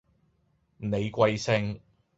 [0.79, 1.79] 你貴姓？